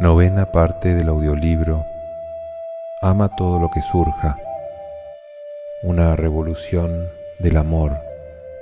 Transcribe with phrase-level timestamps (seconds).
[0.00, 1.84] Novena parte del audiolibro
[3.02, 4.38] Ama todo lo que surja.
[5.82, 7.04] Una revolución
[7.38, 7.98] del amor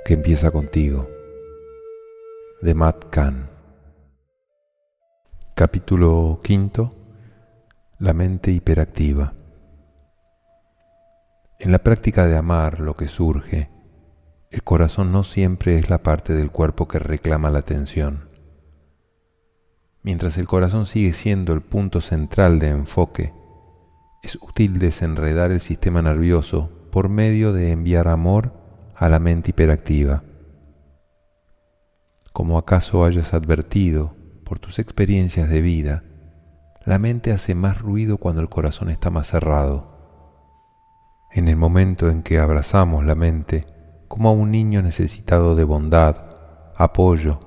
[0.03, 1.09] que empieza contigo.
[2.61, 3.47] De Matt Kahn.
[5.55, 6.93] Capítulo quinto.
[7.99, 9.33] La mente hiperactiva.
[11.57, 13.69] En la práctica de amar lo que surge,
[14.51, 18.28] el corazón no siempre es la parte del cuerpo que reclama la atención
[20.01, 23.33] Mientras el corazón sigue siendo el punto central de enfoque,
[24.23, 28.53] es útil desenredar el sistema nervioso por medio de enviar amor
[28.95, 30.23] a la mente hiperactiva.
[32.31, 36.03] Como acaso hayas advertido por tus experiencias de vida,
[36.85, 39.99] la mente hace más ruido cuando el corazón está más cerrado.
[41.31, 43.65] En el momento en que abrazamos la mente
[44.07, 46.15] como a un niño necesitado de bondad,
[46.75, 47.39] apoyo,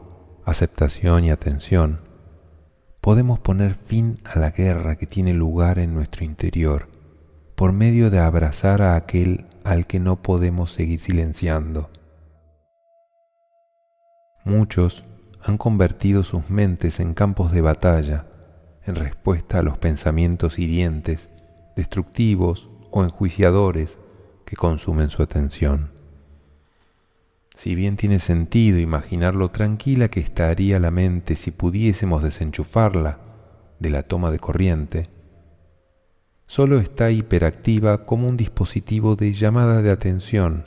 [0.45, 2.12] aceptación y atención,
[3.03, 6.89] podemos poner fin a la guerra que tiene lugar en nuestro interior
[7.57, 11.91] por medio de abrazar a aquel al que no podemos seguir silenciando.
[14.45, 15.05] Muchos
[15.45, 18.27] han convertido sus mentes en campos de batalla
[18.87, 21.29] en respuesta a los pensamientos hirientes,
[21.75, 23.99] destructivos o enjuiciadores
[24.45, 25.92] que consumen su atención.
[27.57, 33.19] Si bien tiene sentido imaginar lo tranquila que estaría la mente si pudiésemos desenchufarla
[33.79, 35.11] de la toma de corriente,
[36.47, 40.67] solo está hiperactiva como un dispositivo de llamada de atención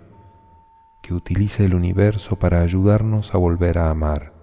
[1.02, 4.34] que utiliza el universo para ayudarnos a volver a amar.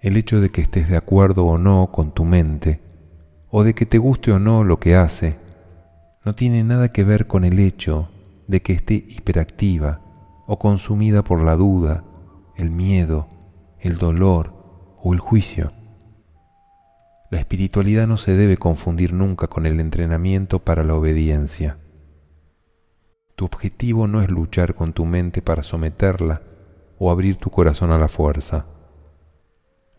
[0.00, 2.80] El hecho de que estés de acuerdo o no con tu mente,
[3.50, 5.36] o de que te guste o no lo que hace,
[6.24, 8.10] no tiene nada que ver con el hecho
[8.48, 10.00] de que esté hiperactiva
[10.46, 12.04] o consumida por la duda,
[12.56, 13.28] el miedo,
[13.80, 15.72] el dolor o el juicio.
[17.30, 21.78] La espiritualidad no se debe confundir nunca con el entrenamiento para la obediencia.
[23.36, 26.42] Tu objetivo no es luchar con tu mente para someterla
[26.98, 28.66] o abrir tu corazón a la fuerza.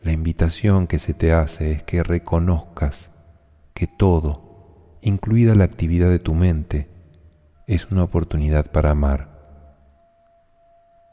[0.01, 3.09] La invitación que se te hace es que reconozcas
[3.73, 6.89] que todo, incluida la actividad de tu mente,
[7.65, 9.32] es una oportunidad para amar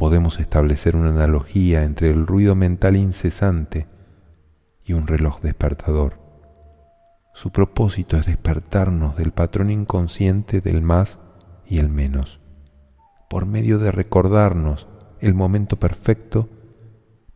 [0.01, 3.87] podemos establecer una analogía entre el ruido mental incesante
[4.83, 6.15] y un reloj despertador.
[7.35, 11.21] Su propósito es despertarnos del patrón inconsciente del más
[11.67, 12.41] y el menos,
[13.29, 14.89] por medio de recordarnos
[15.21, 16.49] el momento perfecto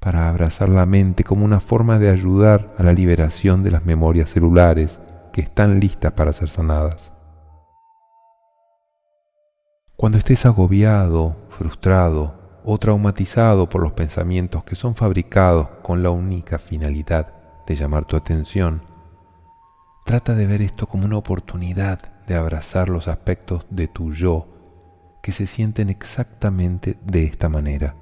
[0.01, 4.31] para abrazar la mente como una forma de ayudar a la liberación de las memorias
[4.31, 5.01] celulares
[5.35, 7.13] que están listas para ser sanadas.
[9.97, 16.59] Cuando estés agobiado, frustrado o traumatizado por los pensamientos que son fabricados con la única
[16.59, 17.33] finalidad
[17.67, 18.83] de llamar tu atención,
[20.07, 24.49] trata de ver esto como una oportunidad de abrazar los aspectos de tu yo
[25.23, 27.97] que se sienten exactamente de esta manera.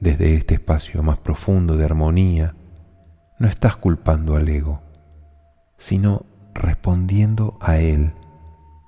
[0.00, 2.54] Desde este espacio más profundo de armonía,
[3.38, 4.82] no estás culpando al ego,
[5.78, 8.12] sino respondiendo a él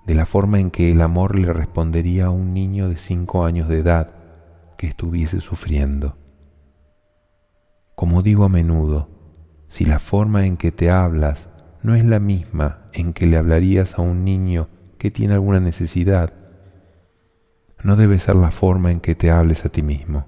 [0.07, 3.69] de la forma en que el amor le respondería a un niño de cinco años
[3.69, 4.11] de edad
[4.77, 6.17] que estuviese sufriendo.
[7.95, 9.09] Como digo a menudo,
[9.69, 11.49] si la forma en que te hablas
[11.83, 16.33] no es la misma en que le hablarías a un niño que tiene alguna necesidad,
[17.83, 20.27] no debe ser la forma en que te hables a ti mismo.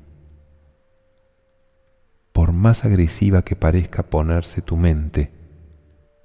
[2.32, 5.32] Por más agresiva que parezca ponerse tu mente,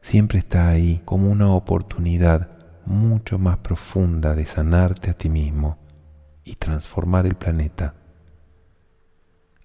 [0.01, 5.77] siempre está ahí como una oportunidad mucho más profunda de sanarte a ti mismo
[6.43, 7.93] y transformar el planeta.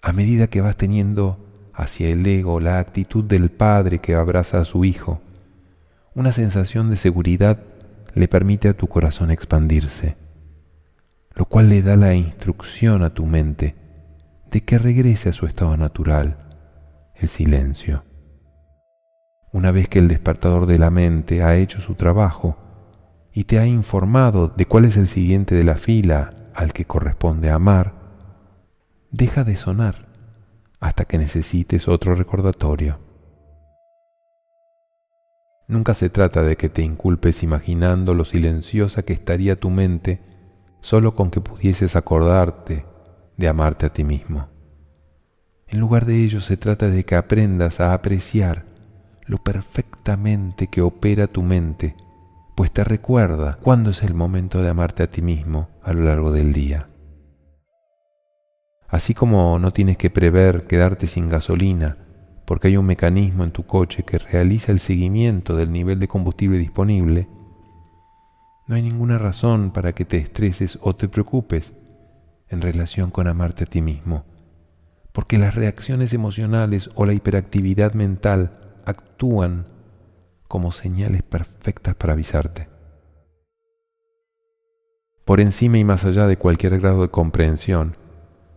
[0.03, 4.65] A medida que vas teniendo hacia el ego la actitud del padre que abraza a
[4.65, 5.21] su hijo,
[6.15, 7.59] una sensación de seguridad
[8.15, 10.17] le permite a tu corazón expandirse,
[11.35, 13.75] lo cual le da la instrucción a tu mente
[14.51, 16.39] de que regrese a su estado natural,
[17.15, 18.05] el silencio.
[19.53, 22.57] Una vez que el despertador de la mente ha hecho su trabajo,
[23.37, 27.51] y te ha informado de cuál es el siguiente de la fila al que corresponde
[27.51, 27.93] amar,
[29.11, 30.07] deja de sonar
[30.81, 32.99] hasta que necesites otro recordatorio.
[35.69, 40.23] Nunca se trata de que te inculpes imaginando lo silenciosa que estaría tu mente
[40.81, 42.87] solo con que pudieses acordarte
[43.37, 44.49] de amarte a ti mismo.
[45.67, 48.65] En lugar de ello se trata de que aprendas a apreciar
[49.27, 51.97] lo perfectamente que opera tu mente
[52.57, 56.33] pues te recuerda cuándo es el momento de amarte a ti mismo a lo largo
[56.33, 56.89] del día.
[58.89, 61.99] Así como no tienes que prever quedarte sin gasolina
[62.47, 66.59] porque hay un mecanismo en tu coche que realiza el seguimiento del nivel de combustible
[66.59, 67.29] disponible,
[68.67, 71.75] no hay ninguna razón para que te estreses o te preocupes
[72.49, 74.25] en relación con amarte a ti mismo,
[75.13, 79.67] porque las reacciones emocionales o la hiperactividad mental actúan
[80.49, 82.69] como señales perfectas para avisarte.
[85.25, 87.97] Por encima y más allá de cualquier grado de comprensión,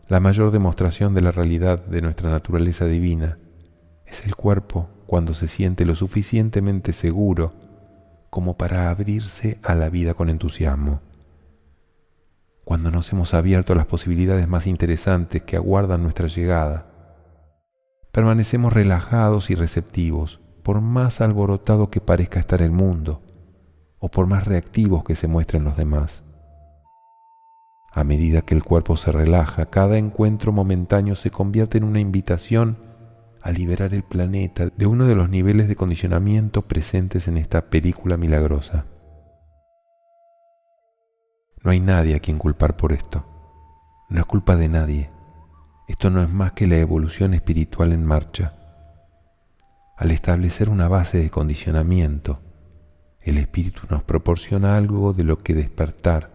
[0.07, 3.38] la mayor demostración de la realidad de nuestra naturaleza divina
[4.06, 7.53] es el cuerpo cuando se siente lo suficientemente seguro
[8.30, 11.01] como para abrirse a la vida con entusiasmo.
[12.63, 16.85] Cuando nos hemos abierto a las posibilidades más interesantes que aguardan nuestra llegada,
[18.12, 23.21] permanecemos relajados y receptivos, por más alborotado que parezca estar el mundo,
[24.00, 26.23] o por más reactivos que se muestren los demás.
[27.91, 32.77] A medida que el cuerpo se relaja, cada encuentro momentáneo se convierte en una invitación
[33.41, 38.17] a liberar el planeta de uno de los niveles de condicionamiento presentes en esta película
[38.17, 38.85] milagrosa.
[41.63, 43.25] No hay nadie a quien culpar por esto.
[44.09, 45.09] No es culpa de nadie.
[45.88, 48.58] Esto no es más que la evolución espiritual en marcha.
[49.99, 52.39] Al establecer una base de condicionamiento,
[53.19, 56.31] el espíritu nos proporciona algo de lo que despertar,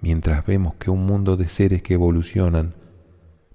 [0.00, 2.74] mientras vemos que un mundo de seres que evolucionan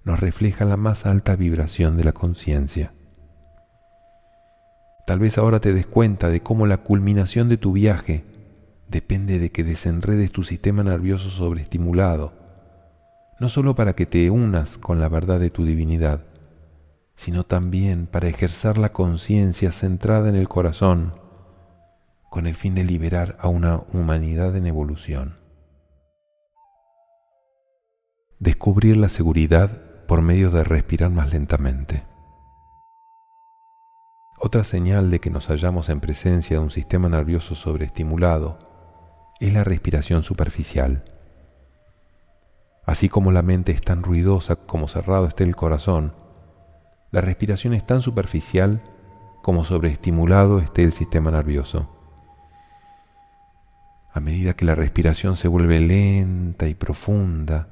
[0.06, 2.94] nos refleja la más alta vibración de la conciencia.
[5.06, 8.24] Tal vez ahora te des cuenta de cómo la culminación de tu viaje
[8.88, 12.32] depende de que desenredes tu sistema nervioso sobreestimulado,
[13.42, 16.24] no solo para que te unas con la verdad de tu divinidad,
[17.20, 21.20] sino también para ejercer la conciencia centrada en el corazón,
[22.30, 25.38] con el fin de liberar a una humanidad en evolución.
[28.40, 32.06] Descubrir la seguridad por medio de respirar más lentamente.
[34.40, 38.60] Otra señal de que nos hallamos en presencia de un sistema nervioso sobreestimulado
[39.42, 41.04] es la respiración superficial.
[42.86, 46.14] Así como la mente es tan ruidosa como cerrado esté el corazón,
[47.12, 48.82] la respiración es tan superficial
[49.42, 51.90] como sobreestimulado esté el sistema nervioso.
[54.14, 57.70] A medida que la respiración se vuelve lenta y profunda,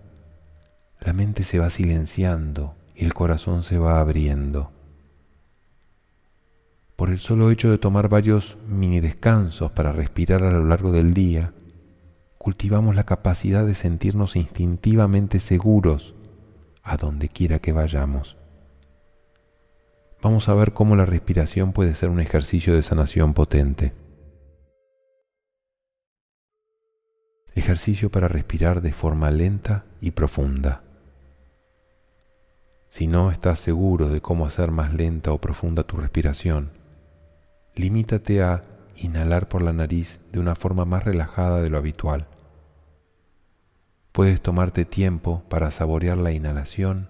[0.99, 4.71] la mente se va silenciando y el corazón se va abriendo.
[6.95, 11.13] Por el solo hecho de tomar varios mini descansos para respirar a lo largo del
[11.13, 11.53] día,
[12.39, 16.15] cultivamos la capacidad de sentirnos instintivamente seguros
[16.81, 18.37] a donde quiera que vayamos.
[20.27, 23.93] Vamos a ver cómo la respiración puede ser un ejercicio de sanación potente.
[27.55, 30.83] Ejercicio para respirar de forma lenta y profunda.
[32.89, 36.71] Si no estás seguro de cómo hacer más lenta o profunda tu respiración,
[37.73, 38.65] limítate a
[38.97, 42.27] inhalar por la nariz de una forma más relajada de lo habitual.
[44.11, 47.07] Puedes tomarte tiempo para saborear la inhalación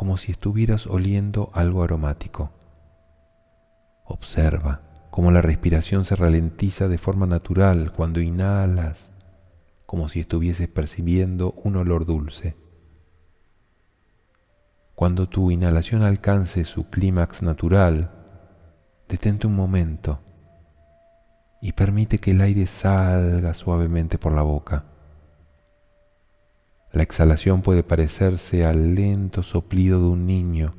[0.00, 2.52] como si estuvieras oliendo algo aromático.
[4.06, 4.80] Observa
[5.10, 9.10] cómo la respiración se ralentiza de forma natural cuando inhalas,
[9.84, 12.56] como si estuvieses percibiendo un olor dulce.
[14.94, 18.10] Cuando tu inhalación alcance su clímax natural,
[19.06, 20.20] detente un momento
[21.60, 24.89] y permite que el aire salga suavemente por la boca.
[26.92, 30.74] La exhalación puede parecerse al lento soplido de un niño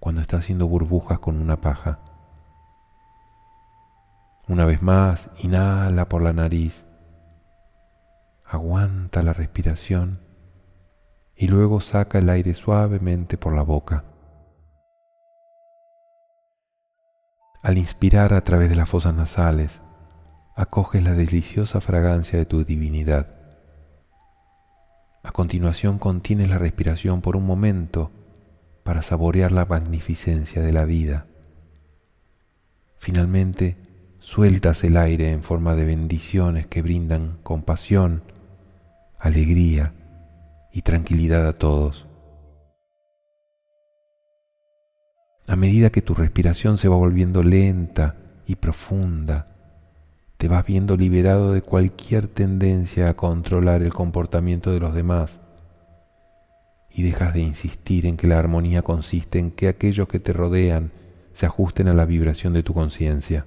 [0.00, 2.00] cuando está haciendo burbujas con una paja.
[4.48, 6.84] Una vez más, inhala por la nariz,
[8.44, 10.20] aguanta la respiración
[11.36, 14.04] y luego saca el aire suavemente por la boca.
[17.62, 19.82] Al inspirar a través de las fosas nasales,
[20.54, 23.35] acoges la deliciosa fragancia de tu divinidad.
[25.26, 28.12] A continuación contienes la respiración por un momento
[28.84, 31.26] para saborear la magnificencia de la vida.
[33.00, 33.76] Finalmente,
[34.20, 38.22] sueltas el aire en forma de bendiciones que brindan compasión,
[39.18, 39.94] alegría,
[40.72, 42.06] y tranquilidad a todos.
[45.48, 48.14] A medida que tu respiración se va volviendo lenta
[48.46, 49.55] y profunda,
[50.36, 55.40] te vas viendo liberado de cualquier tendencia a controlar el comportamiento de los demás
[56.90, 60.92] y dejas de insistir en que la armonía consiste en que aquellos que te rodean
[61.32, 63.46] se ajusten a la vibración de tu conciencia.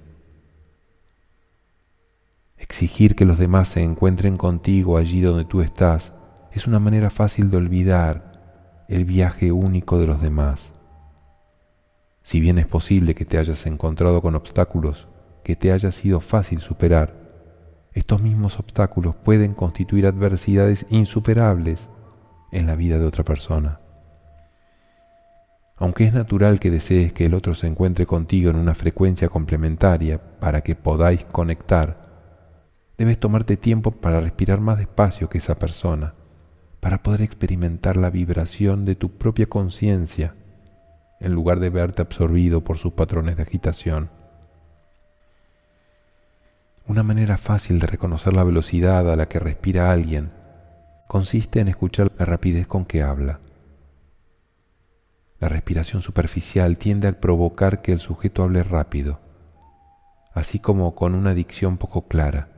[2.56, 6.12] Exigir que los demás se encuentren contigo allí donde tú estás
[6.52, 10.72] es una manera fácil de olvidar el viaje único de los demás.
[12.22, 15.08] Si bien es posible que te hayas encontrado con obstáculos
[15.50, 17.12] que te haya sido fácil superar,
[17.92, 21.90] estos mismos obstáculos pueden constituir adversidades insuperables
[22.52, 23.80] en la vida de otra persona.
[25.76, 30.20] Aunque es natural que desees que el otro se encuentre contigo en una frecuencia complementaria
[30.38, 32.00] para que podáis conectar,
[32.96, 36.14] debes tomarte tiempo para respirar más despacio que esa persona,
[36.78, 40.36] para poder experimentar la vibración de tu propia conciencia,
[41.18, 44.19] en lugar de verte absorbido por sus patrones de agitación.
[46.90, 50.32] Una manera fácil de reconocer la velocidad a la que respira alguien
[51.06, 53.38] consiste en escuchar la rapidez con que habla.
[55.38, 59.20] La respiración superficial tiende a provocar que el sujeto hable rápido,
[60.34, 62.48] así como con una dicción poco clara.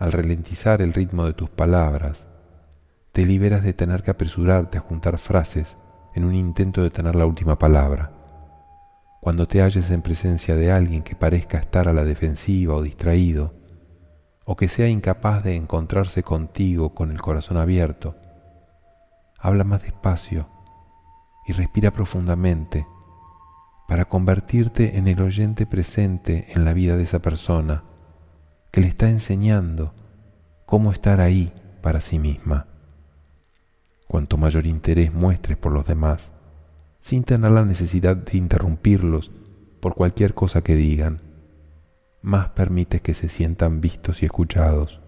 [0.00, 2.26] Al ralentizar el ritmo de tus palabras,
[3.12, 5.76] te liberas de tener que apresurarte a juntar frases
[6.16, 8.15] en un intento de tener la última palabra.
[9.26, 13.54] Cuando te halles en presencia de alguien que parezca estar a la defensiva o distraído,
[14.44, 18.14] o que sea incapaz de encontrarse contigo con el corazón abierto,
[19.36, 20.48] habla más despacio
[21.44, 22.86] y respira profundamente
[23.88, 27.82] para convertirte en el oyente presente en la vida de esa persona
[28.70, 29.92] que le está enseñando
[30.66, 31.52] cómo estar ahí
[31.82, 32.68] para sí misma.
[34.06, 36.30] Cuanto mayor interés muestres por los demás,
[37.00, 39.30] sin tener la necesidad de interrumpirlos
[39.80, 41.20] por cualquier cosa que digan,
[42.22, 45.00] más permites que se sientan vistos y escuchados.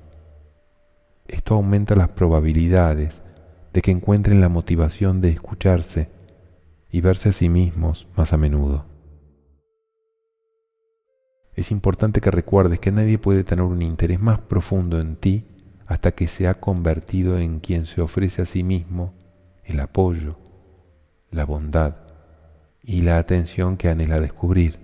[1.27, 3.23] Esto aumenta las probabilidades
[3.73, 6.11] de que encuentren la motivación de escucharse
[6.91, 8.87] y verse a sí mismos más a menudo.
[11.55, 15.45] Es importante que recuerdes que nadie puede tener un interés más profundo en ti
[15.87, 19.15] hasta que se ha convertido en quien se ofrece a sí mismo
[19.65, 20.39] el apoyo,
[21.31, 21.97] la bondad
[22.83, 24.79] y la atención que anhela descubrir.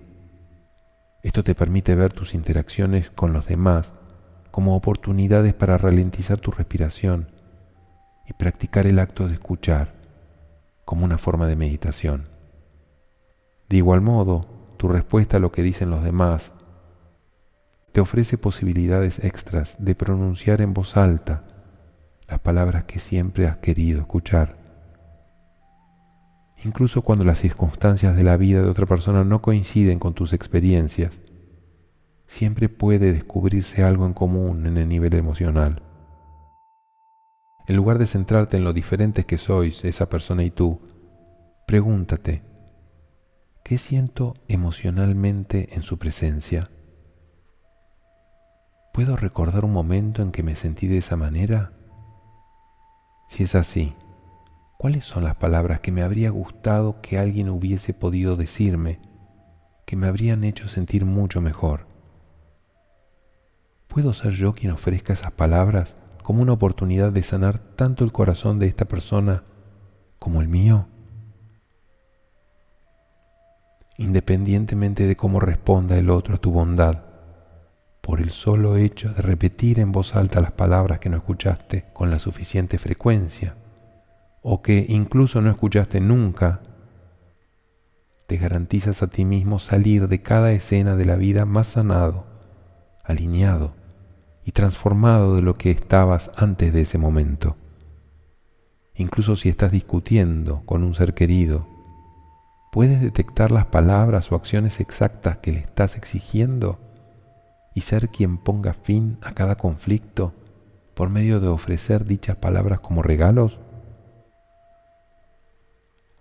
[1.22, 3.94] Esto te permite ver tus interacciones con los demás
[4.50, 7.30] como oportunidades para ralentizar tu respiración
[8.28, 9.94] y practicar el acto de escuchar
[10.84, 12.28] como una forma de meditación.
[13.68, 14.46] De igual modo,
[14.76, 16.52] tu respuesta a lo que dicen los demás
[17.92, 21.44] te ofrece posibilidades extras de pronunciar en voz alta
[22.28, 24.63] las palabras que siempre has querido escuchar
[26.64, 31.20] incluso cuando las circunstancias de la vida de otra persona no coinciden con tus experiencias,
[32.26, 35.82] siempre puede descubrirse algo en común en el nivel emocional.
[37.66, 40.80] En lugar de centrarte en lo diferentes que sois esa persona y tú,
[41.66, 42.42] pregúntate,
[43.62, 46.70] ¿qué siento emocionalmente en su presencia?
[48.92, 51.72] ¿Puedo recordar un momento en que me sentí de esa manera?
[53.28, 53.94] Si es así,
[54.84, 59.00] ¿Cuáles son las palabras que me habría gustado que alguien hubiese podido decirme,
[59.86, 61.86] que me habrían hecho sentir mucho mejor?
[63.88, 68.58] ¿Puedo ser yo quien ofrezca esas palabras como una oportunidad de sanar tanto el corazón
[68.58, 69.44] de esta persona
[70.18, 70.86] como el mío?
[73.96, 77.04] Independientemente de cómo responda el otro a tu bondad,
[78.02, 82.10] por el solo hecho de repetir en voz alta las palabras que no escuchaste con
[82.10, 83.56] la suficiente frecuencia,
[84.46, 86.60] o que incluso no escuchaste nunca,
[88.26, 92.26] te garantizas a ti mismo salir de cada escena de la vida más sanado,
[93.02, 93.72] alineado
[94.44, 97.56] y transformado de lo que estabas antes de ese momento.
[98.94, 101.66] Incluso si estás discutiendo con un ser querido,
[102.70, 106.78] puedes detectar las palabras o acciones exactas que le estás exigiendo
[107.74, 110.34] y ser quien ponga fin a cada conflicto
[110.92, 113.63] por medio de ofrecer dichas palabras como regalos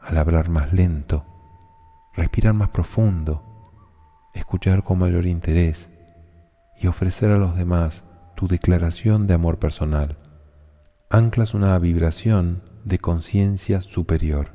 [0.03, 1.25] al hablar más lento,
[2.13, 3.41] respirar más profundo,
[4.33, 5.89] escuchar con mayor interés
[6.79, 8.03] y ofrecer a los demás
[8.35, 10.17] tu declaración de amor personal.
[11.09, 14.51] Anclas una vibración de conciencia superior.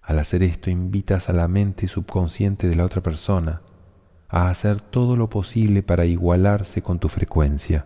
[0.00, 3.62] Al hacer esto invitas a la mente subconsciente de la otra persona
[4.28, 7.84] a hacer todo lo posible para igualarse con tu frecuencia.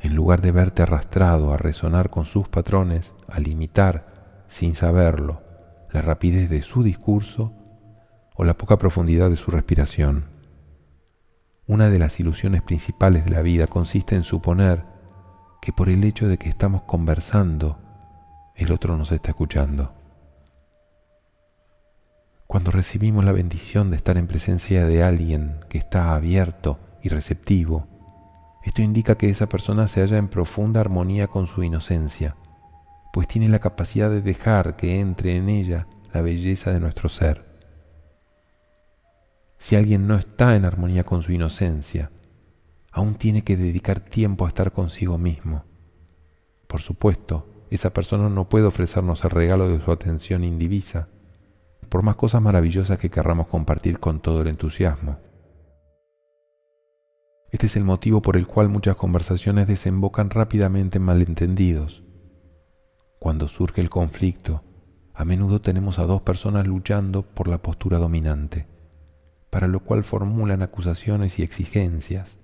[0.00, 4.17] En lugar de verte arrastrado a resonar con sus patrones, a limitar
[4.48, 5.42] sin saberlo,
[5.92, 7.52] la rapidez de su discurso
[8.34, 10.26] o la poca profundidad de su respiración.
[11.66, 14.84] Una de las ilusiones principales de la vida consiste en suponer
[15.60, 17.78] que por el hecho de que estamos conversando,
[18.54, 19.92] el otro nos está escuchando.
[22.46, 27.86] Cuando recibimos la bendición de estar en presencia de alguien que está abierto y receptivo,
[28.64, 32.36] esto indica que esa persona se halla en profunda armonía con su inocencia
[33.12, 37.44] pues tiene la capacidad de dejar que entre en ella la belleza de nuestro ser.
[39.58, 42.10] Si alguien no está en armonía con su inocencia,
[42.92, 45.64] aún tiene que dedicar tiempo a estar consigo mismo.
[46.66, 51.08] Por supuesto, esa persona no puede ofrecernos el regalo de su atención indivisa,
[51.88, 55.18] por más cosas maravillosas que querramos compartir con todo el entusiasmo.
[57.50, 62.02] Este es el motivo por el cual muchas conversaciones desembocan rápidamente en malentendidos.
[63.18, 64.62] Cuando surge el conflicto,
[65.12, 68.68] a menudo tenemos a dos personas luchando por la postura dominante,
[69.50, 72.38] para lo cual formulan acusaciones y exigencias.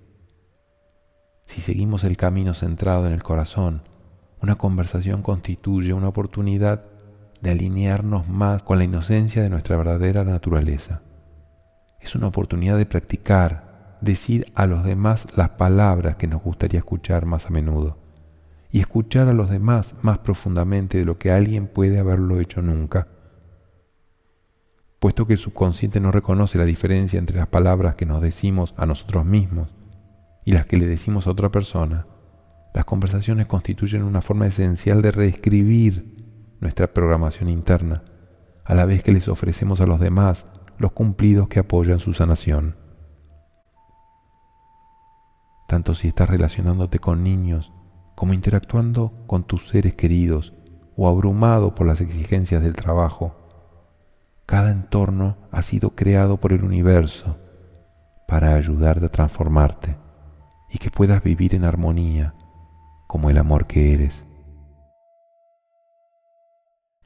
[1.45, 3.83] Si seguimos el camino centrado en el corazón,
[4.41, 6.83] una conversación constituye una oportunidad
[7.39, 11.03] de alinearnos más con la inocencia de nuestra verdadera naturaleza.
[12.01, 17.25] Es una oportunidad de practicar, decir a los demás las palabras que nos gustaría escuchar
[17.25, 18.04] más a menudo
[18.71, 23.07] y escuchar a los demás más profundamente de lo que alguien puede haberlo hecho nunca.
[24.99, 28.85] Puesto que el subconsciente no reconoce la diferencia entre las palabras que nos decimos a
[28.85, 29.75] nosotros mismos
[30.43, 32.07] y las que le decimos a otra persona,
[32.73, 38.03] las conversaciones constituyen una forma esencial de reescribir nuestra programación interna,
[38.63, 42.75] a la vez que les ofrecemos a los demás los cumplidos que apoyan su sanación.
[45.67, 47.71] Tanto si estás relacionándote con niños
[48.15, 50.53] como interactuando con tus seres queridos
[50.95, 53.35] o abrumado por las exigencias del trabajo,
[54.45, 57.37] cada entorno ha sido creado por el universo
[58.27, 59.97] para ayudarte a transformarte
[60.69, 62.33] y que puedas vivir en armonía
[63.07, 64.25] como el amor que eres.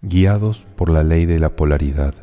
[0.02, 2.14] Guiados por la ley de la polaridad.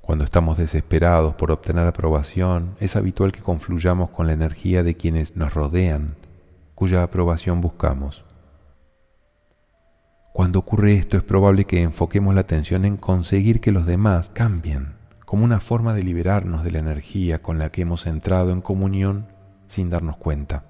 [0.00, 5.36] Cuando estamos desesperados por obtener aprobación, es habitual que confluyamos con la energía de quienes
[5.36, 6.16] nos rodean,
[6.82, 8.24] cuya aprobación buscamos.
[10.32, 14.94] Cuando ocurre esto es probable que enfoquemos la atención en conseguir que los demás cambien,
[15.24, 19.28] como una forma de liberarnos de la energía con la que hemos entrado en comunión
[19.68, 20.64] sin darnos cuenta.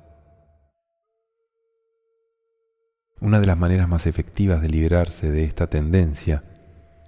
[3.22, 6.44] Una de las maneras más efectivas de liberarse de esta tendencia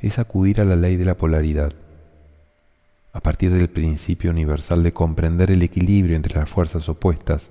[0.00, 1.74] es acudir a la ley de la polaridad.
[3.12, 7.50] A partir del principio universal de comprender el equilibrio entre las fuerzas opuestas,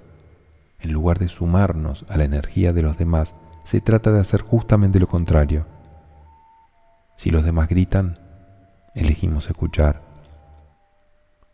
[0.83, 4.99] en lugar de sumarnos a la energía de los demás, se trata de hacer justamente
[4.99, 5.65] lo contrario.
[7.15, 8.19] Si los demás gritan,
[8.93, 10.01] elegimos escuchar.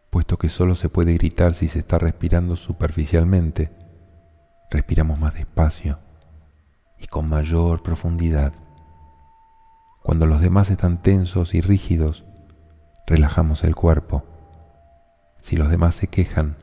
[0.10, 3.72] Puesto que solo se puede gritar si se está respirando superficialmente,
[4.72, 6.00] respiramos más despacio
[6.98, 8.54] y con mayor profundidad.
[10.02, 12.26] Cuando los demás están tensos y rígidos,
[13.06, 14.24] relajamos el cuerpo.
[15.39, 16.58] Si los demás se quejan,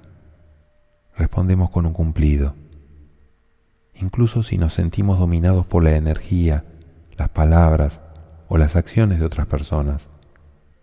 [1.17, 2.55] respondemos con un cumplido.
[3.95, 6.65] Incluso si nos sentimos dominados por la energía,
[7.17, 8.01] las palabras
[8.49, 10.09] o las acciones de otras personas,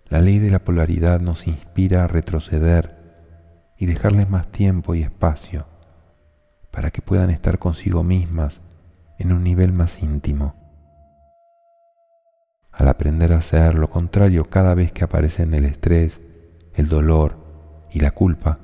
[0.09, 2.97] la ley de la polaridad nos inspira a retroceder
[3.77, 5.65] y dejarles más tiempo y espacio
[6.71, 8.61] para que puedan estar consigo mismas
[9.19, 10.55] en un nivel más íntimo.
[12.71, 16.19] Al aprender a hacer lo contrario cada vez que aparecen el estrés,
[16.73, 17.37] el dolor
[17.91, 18.59] y la culpa,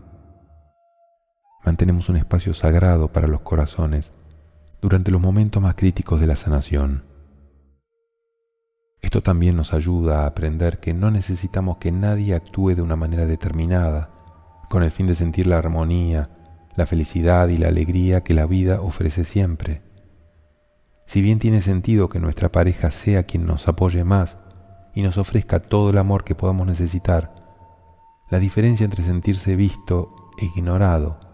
[1.64, 4.12] mantenemos un espacio sagrado para los corazones
[4.82, 7.04] durante los momentos más críticos de la sanación.
[9.02, 13.26] Esto también nos ayuda a aprender que no necesitamos que nadie actúe de una manera
[13.26, 14.10] determinada,
[14.70, 16.30] con el fin de sentir la armonía,
[16.76, 19.82] la felicidad y la alegría que la vida ofrece siempre.
[21.06, 24.38] Si bien tiene sentido que nuestra pareja sea quien nos apoye más
[24.94, 27.34] y nos ofrezca todo el amor que podamos necesitar,
[28.30, 31.29] la diferencia entre sentirse visto e ignorado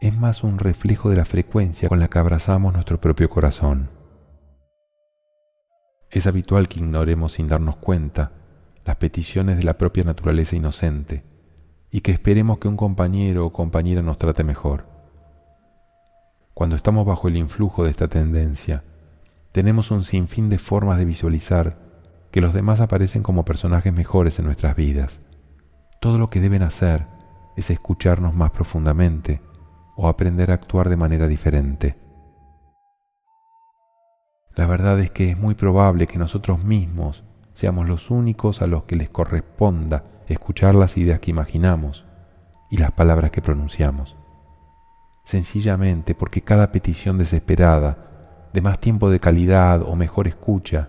[0.00, 3.90] es más un reflejo de la frecuencia con la que abrazamos nuestro propio corazón.
[6.10, 8.32] Es habitual que ignoremos sin darnos cuenta
[8.86, 11.22] las peticiones de la propia naturaleza inocente
[11.90, 14.86] y que esperemos que un compañero o compañera nos trate mejor.
[16.54, 18.84] Cuando estamos bajo el influjo de esta tendencia,
[19.52, 21.76] tenemos un sinfín de formas de visualizar
[22.30, 25.20] que los demás aparecen como personajes mejores en nuestras vidas.
[26.00, 27.06] Todo lo que deben hacer
[27.56, 29.42] es escucharnos más profundamente
[30.00, 31.96] o aprender a actuar de manera diferente.
[34.56, 38.84] La verdad es que es muy probable que nosotros mismos seamos los únicos a los
[38.84, 42.04] que les corresponda escuchar las ideas que imaginamos
[42.70, 44.16] y las palabras que pronunciamos
[45.30, 50.88] sencillamente porque cada petición desesperada de más tiempo de calidad o mejor escucha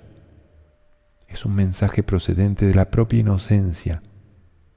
[1.27, 4.01] es un mensaje procedente de la propia inocencia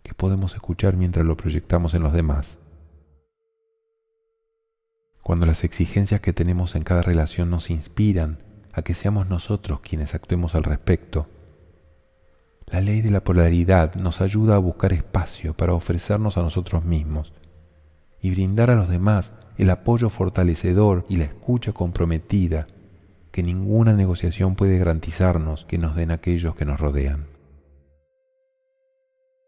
[0.02, 2.58] que podemos escuchar mientras lo proyectamos en los demás.
[5.24, 8.42] Cuando las exigencias que tenemos en cada relación nos inspiran
[8.74, 11.26] a que seamos nosotros quienes actuemos al respecto.
[12.70, 17.32] La ley de la polaridad nos ayuda a buscar espacio para ofrecernos a nosotros mismos
[18.20, 22.66] y brindar a los demás el apoyo fortalecedor y la escucha comprometida
[23.32, 27.33] que ninguna negociación puede garantizarnos que nos den aquellos que nos rodean.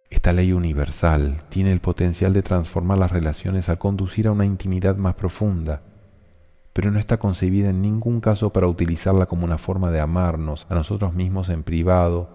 [0.09, 4.97] Esta ley universal tiene el potencial de transformar las relaciones al conducir a una intimidad
[4.97, 5.83] más profunda,
[6.73, 10.75] pero no está concebida en ningún caso para utilizarla como una forma de amarnos a
[10.75, 12.31] nosotros mismos en privado,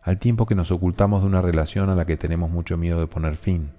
[0.00, 3.08] al tiempo que nos ocultamos de una relación a la que tenemos mucho miedo de
[3.08, 3.72] poner fin.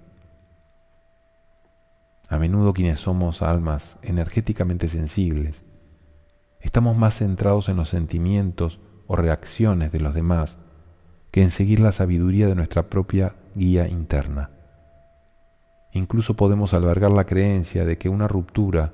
[2.30, 5.64] A menudo quienes somos almas energéticamente sensibles,
[6.60, 10.60] estamos más centrados en los sentimientos o reacciones de los demás
[11.32, 14.52] que en seguir la sabiduría de nuestra propia guía interna.
[15.92, 18.94] Incluso podemos albergar la creencia de que una ruptura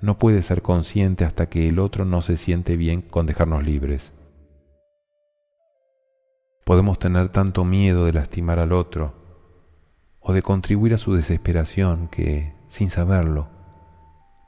[0.00, 4.12] no puede ser consciente hasta que el otro no se siente bien con dejarnos libres.
[6.64, 9.14] Podemos tener tanto miedo de lastimar al otro
[10.20, 13.48] o de contribuir a su desesperación que, sin saberlo,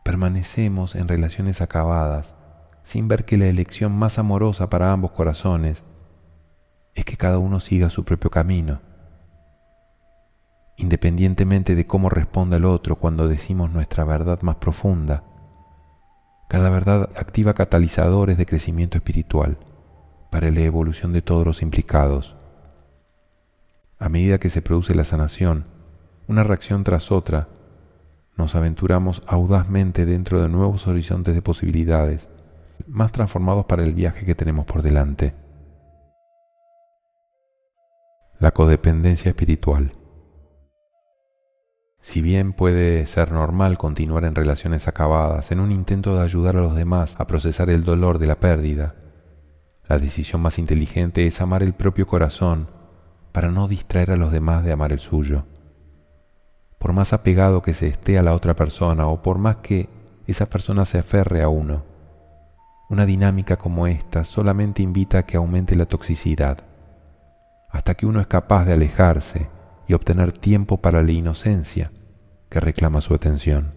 [0.05, 2.37] permanecemos en relaciones acabadas
[2.83, 5.85] sin ver que la elección más amorosa para ambos corazones
[7.01, 8.81] es que cada uno siga su propio camino,
[10.77, 15.25] independientemente de cómo responda el otro cuando decimos nuestra verdad más profunda.
[16.49, 19.59] Cada verdad activa catalizadores de crecimiento espiritual
[20.31, 22.37] para la evolución de todos los implicados.
[23.99, 25.67] A medida que se produce la sanación,
[26.29, 27.49] una reacción tras otra,
[28.37, 32.29] nos aventuramos audazmente dentro de nuevos horizontes de posibilidades,
[32.87, 35.48] más transformados para el viaje que tenemos por delante.
[38.41, 39.95] La codependencia espiritual.
[42.01, 46.61] Si bien puede ser normal continuar en relaciones acabadas en un intento de ayudar a
[46.61, 48.95] los demás a procesar el dolor de la pérdida,
[49.89, 52.69] la decisión más inteligente es amar el propio corazón
[53.33, 55.45] para no distraer a los demás de amar el suyo.
[56.79, 59.89] Por más apegado que se esté a la otra persona o por más que
[60.29, 61.83] esa persona se aferre a uno,
[62.89, 66.68] una dinámica como esta solamente invita a que aumente la toxicidad
[67.69, 69.49] hasta que uno es capaz de alejarse
[69.87, 71.93] y obtener tiempo para la inocencia
[72.49, 73.75] que reclama su atención.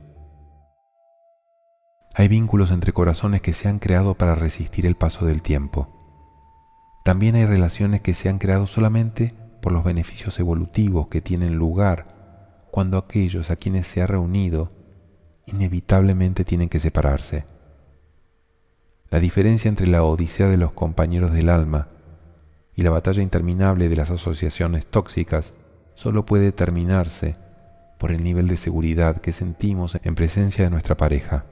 [2.16, 5.88] Hay vínculos entre corazones que se han creado para resistir el paso del tiempo.
[7.06, 12.68] También hay relaciones que se han creado solamente por los beneficios evolutivos que tienen lugar
[12.70, 14.72] cuando aquellos a quienes se ha reunido
[15.46, 17.46] inevitablemente tienen que separarse.
[19.10, 21.90] La diferencia entre la odisea de los compañeros del alma
[22.76, 25.54] y la batalla interminable de las asociaciones tóxicas
[25.96, 27.36] solo puede terminarse
[27.98, 31.46] por el nivel de seguridad que sentimos en presencia de nuestra pareja.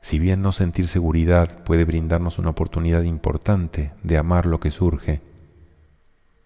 [0.00, 5.20] Si bien no sentir seguridad puede brindarnos una oportunidad importante de amar lo que surge,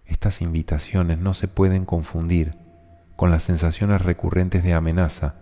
[0.06, 2.56] estas invitaciones no se pueden confundir
[3.16, 5.36] con las sensaciones recurrentes de amenaza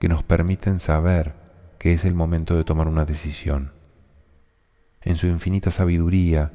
[0.00, 1.34] que nos permiten saber
[1.78, 3.72] que es el momento de tomar una decisión.
[5.02, 6.52] En su infinita sabiduría,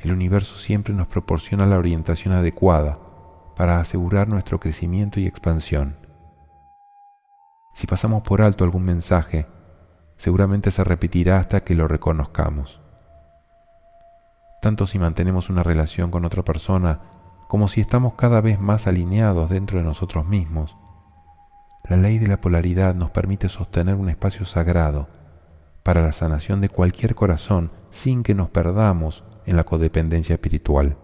[0.00, 2.98] el universo siempre nos proporciona la orientación adecuada
[3.56, 5.96] para asegurar nuestro crecimiento y expansión.
[7.72, 9.46] Si pasamos por alto algún mensaje,
[10.16, 12.80] seguramente se repetirá hasta que lo reconozcamos.
[14.60, 17.00] Tanto si mantenemos una relación con otra persona
[17.48, 20.76] como si estamos cada vez más alineados dentro de nosotros mismos.
[21.84, 25.08] La ley de la polaridad nos permite sostener un espacio sagrado
[25.82, 30.96] para la sanación de cualquier corazón sin que nos perdamos en la codependencia espiritual.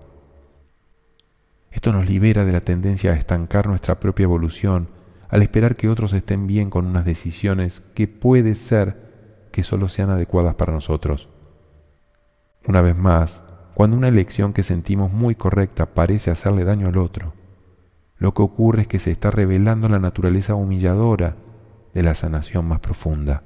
[1.70, 4.88] Esto nos libera de la tendencia a estancar nuestra propia evolución
[5.28, 10.10] al esperar que otros estén bien con unas decisiones que puede ser que solo sean
[10.10, 11.28] adecuadas para nosotros.
[12.66, 13.40] Una vez más,
[13.74, 17.34] cuando una elección que sentimos muy correcta parece hacerle daño al otro,
[18.18, 21.36] lo que ocurre es que se está revelando la naturaleza humilladora
[21.94, 23.44] de la sanación más profunda.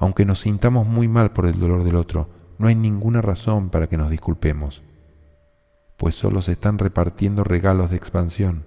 [0.00, 3.86] Aunque nos sintamos muy mal por el dolor del otro, no hay ninguna razón para
[3.86, 4.82] que nos disculpemos,
[5.98, 8.64] pues solo se están repartiendo regalos de expansión.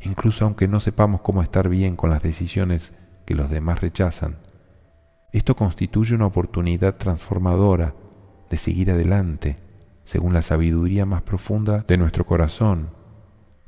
[0.00, 2.94] Incluso aunque no sepamos cómo estar bien con las decisiones
[3.26, 4.38] que los demás rechazan,
[5.30, 7.94] esto constituye una oportunidad transformadora
[8.48, 9.58] de seguir adelante
[10.04, 12.88] según la sabiduría más profunda de nuestro corazón,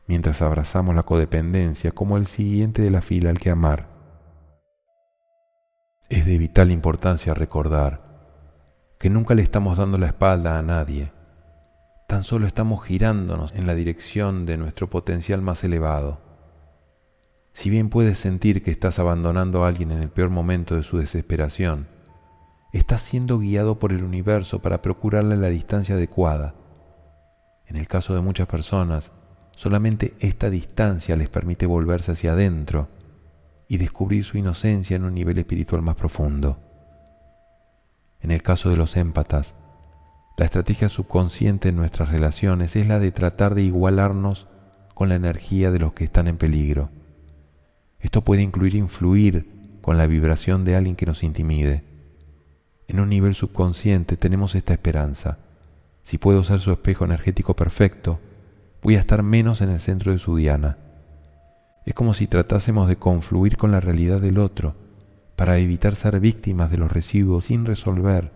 [0.07, 3.92] mientras abrazamos la codependencia como el siguiente de la fila al que amar.
[6.13, 8.03] Es de vital importancia recordar
[8.99, 11.11] que nunca le estamos dando la espalda a nadie,
[12.07, 16.21] tan solo estamos girándonos en la dirección de nuestro potencial más elevado.
[17.55, 20.99] Si bien puedes sentir que estás abandonando a alguien en el peor momento de su
[20.99, 21.89] desesperación,
[22.75, 26.55] estás siendo guiado por el universo para procurarle la distancia adecuada.
[27.65, 29.13] En el caso de muchas personas,
[29.57, 32.89] solamente esta distancia les permite volverse hacia adentro
[33.73, 36.59] y descubrir su inocencia en un nivel espiritual más profundo.
[38.21, 39.55] En el caso de los émpatas,
[40.37, 44.47] la estrategia subconsciente en nuestras relaciones es la de tratar de igualarnos
[44.93, 46.91] con la energía de los que están en peligro.
[47.99, 51.83] Esto puede incluir influir con la vibración de alguien que nos intimide.
[52.89, 55.39] En un nivel subconsciente tenemos esta esperanza.
[56.03, 58.21] Si puedo ser su espejo energético perfecto,
[58.83, 60.77] voy a estar menos en el centro de su diana.
[61.85, 64.75] Es como si tratásemos de confluir con la realidad del otro
[65.37, 68.31] para evitar ser víctimas de los residuos sin resolver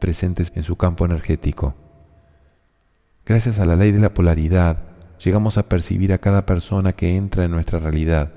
[0.00, 1.74] presentes en su campo energético.
[3.24, 4.78] Gracias a la ley de la polaridad,
[5.24, 8.32] llegamos a percibir a cada persona que entra en nuestra realidad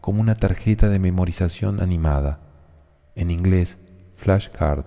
[0.00, 2.40] como una tarjeta de memorización animada,
[3.16, 3.78] en inglés
[4.16, 4.84] flashcard.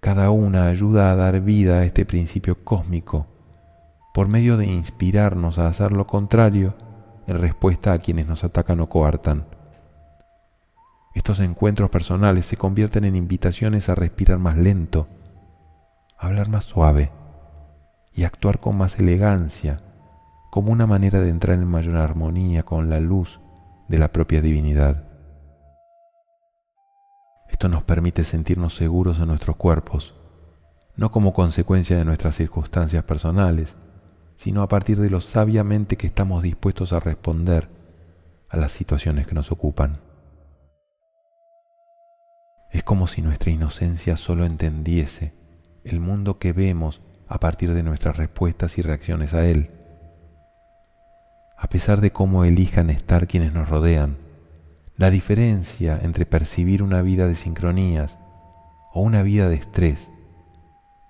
[0.00, 3.26] Cada una ayuda a dar vida a este principio cósmico
[4.12, 6.74] por medio de inspirarnos a hacer lo contrario
[7.30, 9.46] en respuesta a quienes nos atacan o coartan.
[11.14, 15.08] Estos encuentros personales se convierten en invitaciones a respirar más lento,
[16.18, 17.10] hablar más suave
[18.12, 19.80] y actuar con más elegancia,
[20.50, 23.40] como una manera de entrar en mayor armonía con la luz
[23.88, 25.04] de la propia divinidad.
[27.48, 30.14] Esto nos permite sentirnos seguros en nuestros cuerpos,
[30.96, 33.76] no como consecuencia de nuestras circunstancias personales,
[34.40, 37.68] sino a partir de lo sabiamente que estamos dispuestos a responder
[38.48, 40.00] a las situaciones que nos ocupan.
[42.70, 45.34] Es como si nuestra inocencia solo entendiese
[45.84, 49.72] el mundo que vemos a partir de nuestras respuestas y reacciones a él.
[51.58, 54.16] A pesar de cómo elijan estar quienes nos rodean,
[54.96, 58.16] la diferencia entre percibir una vida de sincronías
[58.94, 60.10] o una vida de estrés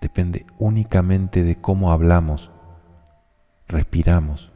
[0.01, 2.51] depende únicamente de cómo hablamos,
[3.71, 4.51] respiramos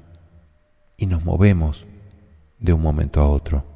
[0.97, 1.87] y nos movemos
[2.59, 3.74] de un momento a otro.